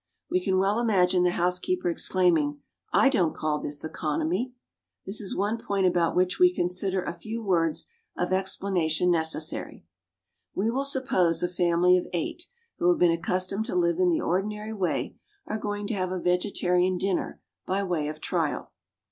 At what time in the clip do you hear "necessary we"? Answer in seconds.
9.11-10.71